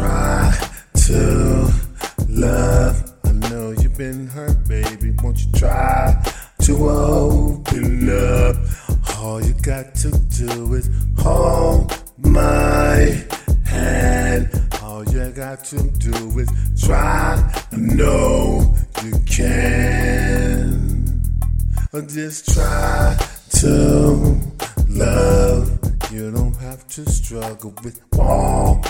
Try 0.00 0.56
to 0.94 1.70
love. 2.26 3.12
I 3.22 3.32
know 3.32 3.72
you've 3.72 3.98
been 3.98 4.28
hurt, 4.28 4.66
baby. 4.66 5.14
Won't 5.22 5.44
you 5.44 5.52
try 5.52 6.24
to 6.62 6.88
open 6.88 8.08
up? 8.08 8.56
All 9.18 9.44
you 9.44 9.52
got 9.60 9.94
to 9.96 10.10
do 10.10 10.72
is 10.72 10.88
hold 11.18 11.92
my 12.16 13.22
hand. 13.66 14.48
All 14.82 15.04
you 15.04 15.28
got 15.32 15.64
to 15.64 15.82
do 15.90 16.38
is 16.38 16.48
try. 16.82 17.36
I 17.70 17.76
know 17.76 18.74
you 19.04 19.12
can. 19.26 21.22
Just 22.08 22.54
try 22.54 23.18
to 23.50 24.40
love. 24.88 25.78
You 26.10 26.30
don't 26.30 26.56
have 26.56 26.88
to 26.88 27.04
struggle 27.10 27.74
with 27.84 28.00
all 28.18 28.82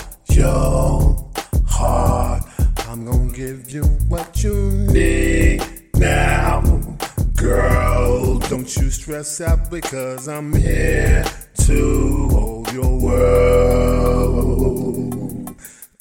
don't 8.73 8.85
you 8.85 8.91
stress 8.91 9.41
out 9.41 9.69
because 9.69 10.29
I'm 10.29 10.53
here 10.53 11.25
to 11.65 12.27
hold 12.29 12.71
your 12.71 12.99
world. 12.99 14.45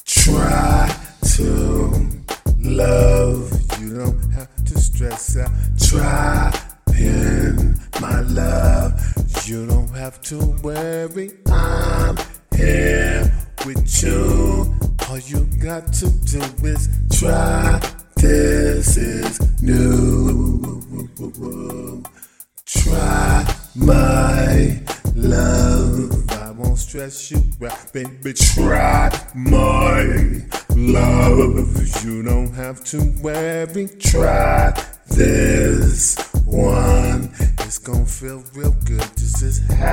Try 0.05 0.97
to 1.37 2.23
love. 2.59 3.51
You 3.81 3.99
don't 3.99 4.31
have 4.31 4.55
to 4.67 4.79
stress 4.79 5.37
out. 5.37 5.51
Try 5.81 6.53
in 6.99 7.81
my 8.01 8.21
love. 8.21 9.01
You 9.47 9.67
don't 9.67 9.91
have 9.95 10.21
to 10.23 10.39
worry. 10.63 11.33
I'm 11.47 12.17
here 12.55 13.33
with 13.67 14.03
you. 14.03 14.73
All 15.09 15.19
you 15.19 15.45
got 15.61 15.93
to 15.95 16.09
do 16.11 16.43
is 16.65 16.89
try. 17.11 17.81
This 18.17 18.97
is 18.97 19.41
new. 19.63 20.51
My 23.77 24.83
love. 25.15 26.31
I 26.33 26.51
won't 26.51 26.79
stress 26.79 27.31
you 27.31 27.41
out, 27.65 27.93
baby. 27.93 28.33
Try 28.33 29.11
my 29.35 30.43
love. 30.71 32.05
You 32.05 32.23
don't 32.25 32.53
have 32.55 32.85
to 32.87 33.13
worry. 33.23 33.89
Try 34.01 34.73
this 35.07 36.17
one. 36.45 37.33
It's 37.61 37.79
gonna 37.79 38.05
feel 38.07 38.43
real 38.55 38.73
good. 38.85 39.09
Just, 39.17 39.39
just 39.39 39.63
have 39.71 39.90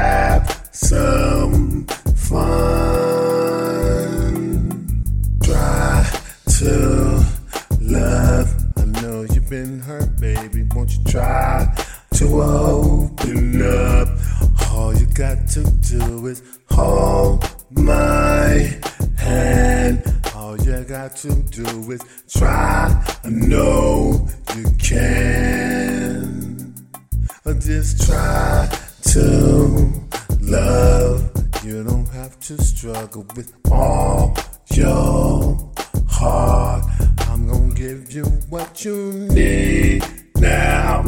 hold 16.78 17.44
my 17.72 18.72
hand. 19.18 20.04
All 20.36 20.56
you 20.62 20.84
got 20.84 21.16
to 21.18 21.30
do 21.60 21.92
is 21.92 22.02
try. 22.30 23.04
I 23.24 23.30
know 23.30 24.28
you 24.56 24.66
can. 24.78 26.38
Just 27.60 28.06
try 28.06 28.70
to 29.14 29.24
love. 30.40 31.32
You 31.66 31.84
don't 31.84 32.08
have 32.10 32.40
to 32.42 32.62
struggle 32.62 33.26
with 33.36 33.52
all 33.72 34.38
your 34.74 35.58
heart. 36.08 36.86
I'm 37.30 37.48
gonna 37.48 37.74
give 37.74 38.12
you 38.12 38.24
what 38.50 38.86
you 38.86 38.96
need 39.32 40.04
now. 40.36 41.04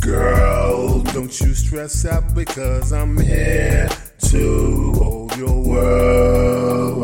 Girl, 0.00 1.00
don't 1.14 1.40
you 1.40 1.54
stress 1.54 2.04
out 2.04 2.34
because 2.34 2.92
I'm 2.92 3.18
here 3.20 3.88
to 4.28 4.92
hold 4.92 5.36
your 5.36 5.62
world. 5.62 7.00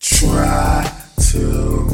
Try 0.00 0.90
to 1.30 1.88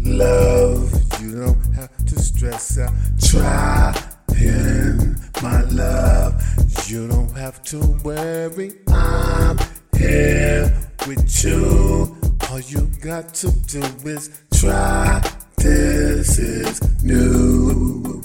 love. 0.00 0.92
You 1.20 1.40
don't 1.44 1.74
have 1.74 1.96
to 2.06 2.18
stress 2.18 2.78
out. 2.78 2.92
Try 3.20 3.94
in 4.36 5.16
my 5.42 5.62
love. 5.64 6.42
You 6.86 7.08
don't 7.08 7.36
have 7.36 7.62
to 7.64 7.78
worry. 8.04 8.72
I'm 8.88 9.58
here 9.96 10.72
with 11.06 11.44
you. 11.44 12.16
All 12.50 12.60
you 12.60 12.88
got 13.00 13.34
to 13.34 13.50
do 13.50 13.82
is 14.08 14.30
try. 14.54 15.22
This 15.56 16.38
is 16.38 16.80
new. 17.02 18.22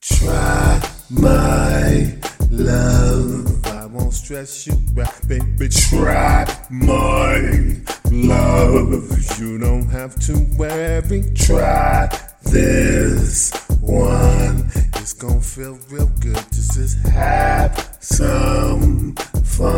Try 0.00 0.80
my 1.10 2.19
love. 2.50 3.66
I 3.66 3.86
won't 3.86 4.12
stress 4.12 4.66
you 4.66 4.74
out, 5.00 5.28
baby. 5.28 5.68
Try 5.68 6.46
my 6.68 7.76
love. 8.10 9.40
You 9.40 9.58
don't 9.58 9.88
have 9.88 10.18
to 10.26 10.34
worry. 10.56 11.32
Try 11.34 12.08
this 12.42 13.52
one. 13.80 14.70
It's 14.96 15.12
gonna 15.12 15.40
feel 15.40 15.78
real 15.88 16.10
good. 16.20 16.36
Just, 16.52 16.74
just 16.74 16.98
have 17.08 17.96
some 18.00 19.14
fun. 19.44 19.70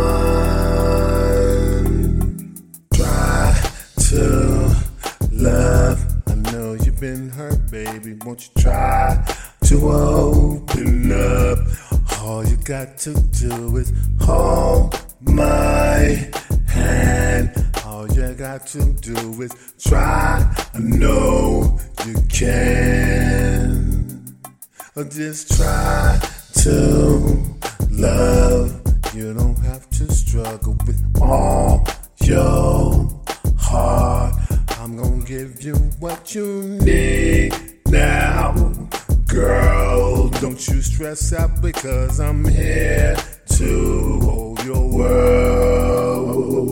Try 2.94 3.71
to 4.09 4.75
love. 5.31 6.04
I 6.27 6.34
know 6.50 6.75
you've 6.75 7.00
been 7.00 7.28
hurt, 7.31 7.71
baby. 7.71 8.16
Won't 8.25 8.49
you 8.49 8.62
try 8.62 9.25
to 9.65 9.91
open 9.91 11.12
up? 11.12 11.59
All 12.25 12.47
you 12.47 12.56
got 12.56 12.99
to 12.99 13.15
do 13.15 13.77
is 13.78 13.93
hold 14.21 14.94
my 15.22 16.31
hand. 16.69 17.50
All 17.84 18.06
you 18.12 18.33
got 18.34 18.65
to 18.69 18.93
do 18.93 19.43
is 19.43 19.53
try. 19.81 20.49
I 20.72 20.78
know 20.78 21.81
you 22.06 22.15
can. 22.28 24.37
Just 25.10 25.56
try 25.56 26.21
to 26.62 27.56
love. 27.91 28.81
You 29.15 29.34
don't 29.34 29.59
have 29.59 29.91
to 29.91 30.12
struggle 30.12 30.77
with 30.87 31.03
all 31.21 31.84
your 32.22 33.10
heart. 33.59 34.34
I'm 34.78 34.97
gonna 34.97 35.25
give 35.25 35.60
you 35.62 35.75
what 35.99 36.37
you 36.37 36.62
need 36.62 37.53
now. 37.89 38.54
Don't 40.42 40.58
you 40.69 40.82
stress 40.82 41.32
out 41.32 41.62
because 41.62 42.19
I'm 42.19 42.44
here 42.44 43.14
to 43.47 44.19
hold 44.25 44.64
your 44.64 44.88
world. 44.88 46.66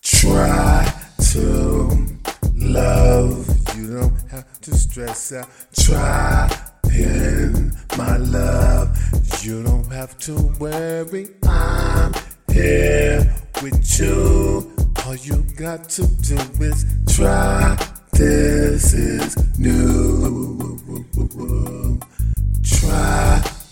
Try 0.00 0.94
to 1.32 2.06
love. 2.54 3.48
You 3.76 3.98
don't 3.98 4.30
have 4.30 4.60
to 4.60 4.74
stress 4.76 5.32
out. 5.32 5.48
Try 5.74 6.48
in 6.94 7.76
my 7.98 8.16
love. 8.18 8.96
You 9.42 9.64
don't 9.64 9.90
have 9.90 10.16
to 10.18 10.34
worry. 10.60 11.30
I'm 11.48 12.14
here 12.52 13.34
with 13.60 13.98
you. 13.98 14.72
All 15.04 15.16
you 15.16 15.44
got 15.56 15.88
to 15.88 16.06
do 16.06 16.38
is 16.62 16.86
try. 17.08 17.76
This 18.12 18.94
is 18.94 19.36
new. 19.58 20.65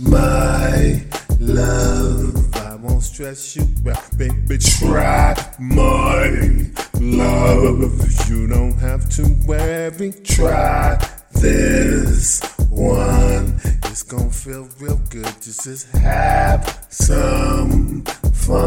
My 0.00 1.02
love. 1.38 2.56
I 2.56 2.74
won't 2.76 3.02
stress 3.02 3.56
you 3.56 3.66
out, 3.90 4.16
baby. 4.18 4.58
Try 4.58 5.34
my 5.58 6.66
love. 7.00 8.28
You 8.28 8.46
don't 8.48 8.78
have 8.78 9.08
to 9.10 9.24
worry. 9.46 10.12
Try 10.24 10.98
this 11.32 12.40
one. 12.70 13.60
It's 13.84 14.02
gonna 14.02 14.30
feel 14.30 14.68
real 14.80 15.00
good. 15.10 15.26
Just, 15.40 15.64
just 15.64 15.90
have 15.96 16.86
some 16.90 18.02
fun. 18.32 18.62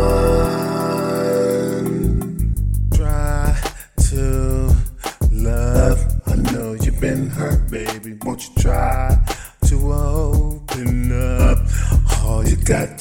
Try 2.93 3.55
to 4.09 4.75
love. 5.31 6.21
I 6.27 6.35
know 6.51 6.73
you've 6.73 6.99
been 7.01 7.29
hurt, 7.29 7.69
baby. 7.69 8.17
Won't 8.23 8.47
you 8.47 8.55
try 8.61 8.86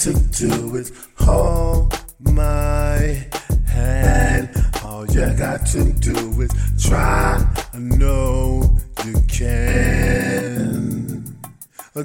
to 0.06 0.14
do 0.14 0.76
is 0.76 0.92
hold 1.18 1.92
my 2.20 3.26
hand. 3.66 4.48
All 4.84 5.04
you 5.06 5.26
got 5.34 5.66
to 5.74 5.92
do 5.94 6.42
is 6.42 6.52
try. 6.80 7.44
I 7.74 7.78
know 7.78 8.78
you 9.04 9.14
can. 9.26 11.24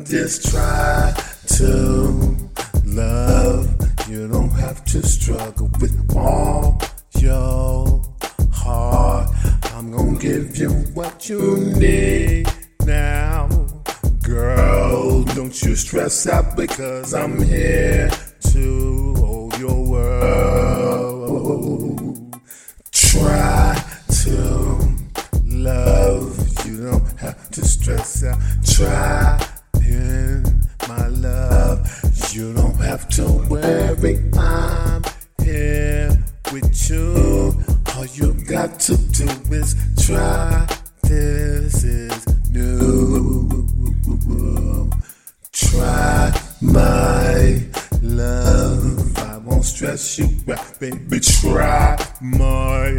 Just 0.06 0.50
try 0.50 1.14
to 1.58 2.50
love. 2.86 3.70
You 4.10 4.28
don't 4.28 4.50
have 4.50 4.84
to 4.86 5.06
struggle 5.06 5.70
with 5.80 5.96
all 6.18 6.82
your 7.20 8.02
heart. 8.52 9.30
I'm 9.76 9.92
gonna 9.92 10.18
give 10.18 10.58
you 10.58 10.72
what 10.96 11.30
you 11.30 11.72
need 11.78 12.41
don't 15.42 15.64
you 15.64 15.76
stress 15.76 16.28
out 16.28 16.56
because 16.56 17.16
I'm 17.16 17.42
here 17.42 18.12
to 18.52 19.16
hold 19.18 19.58
your 19.58 19.84
world. 19.84 21.20
Try 22.92 23.84
to 24.22 24.38
love, 25.46 26.68
you 26.68 26.84
don't 26.86 27.20
have 27.20 27.50
to 27.50 27.66
stress 27.66 28.24
out. 28.24 28.38
Try 28.64 29.44
in 29.84 30.44
my 30.88 31.08
love, 31.08 31.90
you 32.34 32.54
don't 32.54 32.78
have 32.78 33.10
to 33.10 33.24
worry. 33.50 34.22
I'm 34.38 35.02
here 35.44 36.24
with 36.54 36.88
you. 36.88 37.56
All 37.96 38.06
you 38.06 38.36
got 38.46 38.80
to 38.82 38.96
do 38.96 39.28
is 39.52 39.76
try. 40.06 40.68
My 46.62 47.64
love. 48.02 49.18
I 49.18 49.38
won't 49.38 49.66
stress 49.66 50.20
you 50.20 50.30
out, 50.54 50.80
baby. 50.80 51.20
Try 51.20 51.98
my 52.22 52.92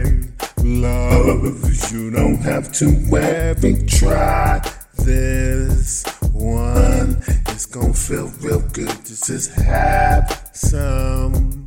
love. 0.59 1.93
You 1.93 2.11
don't 2.11 2.39
have 2.39 2.73
to 2.75 2.87
worry. 3.09 3.87
Try 3.87 4.61
this 4.99 6.05
one. 6.33 7.23
It's 7.49 7.67
gonna 7.67 7.95
feel 7.95 8.29
real 8.41 8.61
good. 8.73 9.05
Just 9.05 9.53
have 9.55 10.51
some 10.53 11.67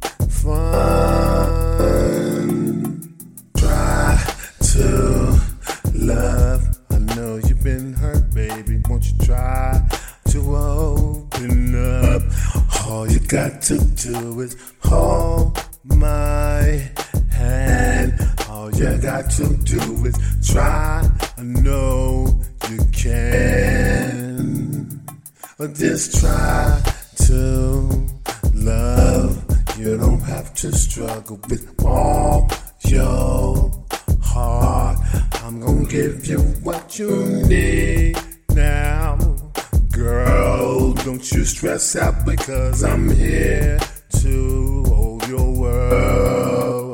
to 13.65 13.79
do 13.79 14.41
is 14.41 14.55
hold 14.83 15.57
my 15.85 16.87
hand. 17.31 18.13
All 18.47 18.71
you 18.75 18.95
got 18.99 19.31
to 19.31 19.57
do 19.57 20.05
is 20.05 20.15
try. 20.47 21.09
I 21.35 21.41
know 21.41 22.27
you 22.69 22.77
can. 22.93 25.01
Just 25.73 26.19
try 26.19 26.79
to 27.27 28.07
love. 28.53 29.43
You 29.79 29.97
don't 29.97 30.21
have 30.21 30.53
to 30.55 30.71
struggle 30.71 31.39
with 31.49 31.73
all 31.83 32.47
your 32.85 33.71
heart. 34.21 34.99
I'm 35.43 35.59
gonna 35.59 35.85
give 35.85 36.27
you 36.27 36.37
what 36.61 36.99
you 36.99 37.25
need 37.47 38.15
don't 41.05 41.31
you 41.33 41.45
stress 41.45 41.95
out 41.95 42.25
because 42.25 42.83
I'm 42.83 43.11
here 43.11 43.77
to 44.21 44.83
hold 44.87 45.27
your 45.27 45.51
world. 45.53 46.89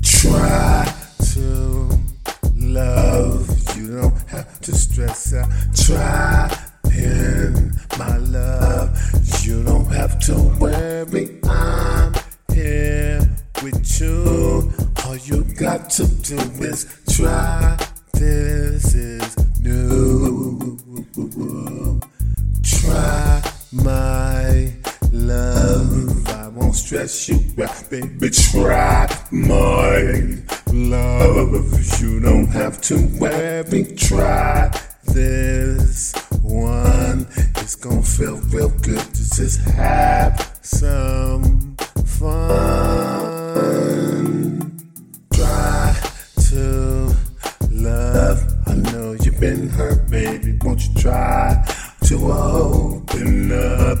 Try 0.00 0.94
to 1.32 1.90
love. 2.54 3.76
You 3.76 4.00
don't 4.00 4.28
have 4.28 4.60
to 4.60 4.72
stress 4.72 5.34
out. 5.34 5.50
Try 5.74 6.25
won't 27.06 27.28
you 27.28 27.64
out, 27.64 27.88
baby. 27.88 28.30
Try 28.30 29.06
my 29.30 30.38
love. 30.72 32.00
You 32.00 32.18
don't 32.18 32.48
have 32.48 32.80
to 32.82 32.96
worry. 33.20 33.84
Try 33.96 34.76
this 35.04 36.12
one. 36.42 37.28
It's 37.58 37.76
gonna 37.76 38.02
feel 38.02 38.38
real 38.50 38.70
good. 38.70 38.98
to 38.98 39.36
just 39.36 39.60
have 39.68 40.58
some 40.62 41.55
to 52.06 52.30
open 52.30 53.50
up? 53.50 53.98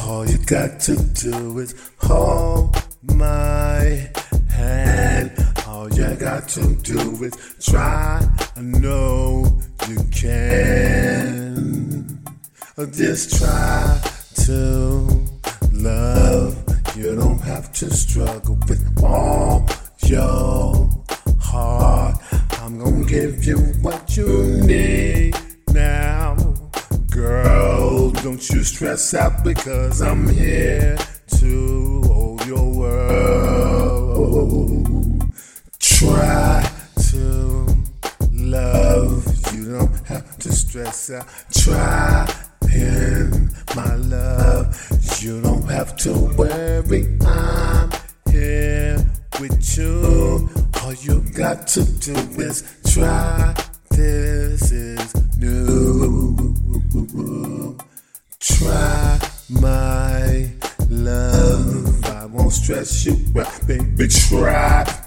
All 0.00 0.28
you 0.28 0.36
got 0.38 0.80
to 0.80 0.96
do 0.96 1.58
is 1.58 1.74
hold 1.98 2.76
my 3.02 4.10
hand. 4.50 5.32
All 5.66 5.90
you 5.92 6.14
got 6.16 6.46
to 6.48 6.74
do 6.76 7.24
is 7.24 7.32
try. 7.60 8.26
I 8.54 8.60
know 8.60 9.60
you 9.88 9.96
can. 10.12 12.22
Just 12.92 13.38
try 13.38 14.00
to 14.44 15.26
love. 15.72 16.64
You 16.96 17.16
don't 17.16 17.40
have 17.40 17.72
to 17.74 17.90
struggle 17.90 18.58
with 18.68 19.02
all 19.02 19.66
your 20.04 20.88
heart. 21.40 22.16
I'm 22.60 22.78
gonna 22.78 23.04
give 23.06 23.44
you 23.44 23.58
what 23.80 24.16
you 24.16 24.60
need 24.66 25.27
don't 28.38 28.50
you 28.50 28.62
stress 28.62 29.14
out 29.14 29.42
because 29.42 30.00
I'm 30.00 30.28
here 30.28 30.96
to 31.40 32.02
hold 32.06 32.46
your 32.46 32.70
world. 32.72 34.04
Try 35.80 36.70
to 37.10 37.66
love. 38.32 39.26
You 39.52 39.78
don't 39.78 40.06
have 40.06 40.38
to 40.38 40.52
stress 40.52 41.10
out. 41.10 41.26
Try 41.50 42.32
in 42.72 43.50
my 43.74 43.96
love. 43.96 44.88
You 45.20 45.42
don't 45.42 45.68
have 45.68 45.96
to 45.96 46.12
worry. 46.36 47.18
I'm 47.26 47.90
here 48.30 49.04
with 49.40 49.76
you. 49.76 50.48
All 50.84 50.94
you 50.94 51.22
got 51.36 51.66
to 51.68 51.82
do 51.82 52.14
is 52.40 52.62
try. 52.86 53.47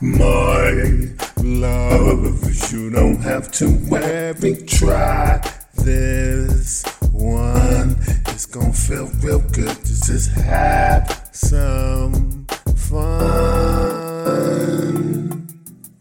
My 0.01 1.13
love. 1.37 2.71
You 2.71 2.89
don't 2.89 3.21
have 3.21 3.51
to 3.53 3.69
worry. 3.89 4.55
Try 4.65 5.39
this 5.75 6.83
one. 7.11 7.97
It's 8.27 8.45
gonna 8.47 8.73
feel 8.73 9.07
real 9.21 9.39
good. 9.39 9.77
Just, 9.85 10.05
just 10.05 10.31
have 10.31 11.29
some 11.31 12.45
fun. 12.75 14.01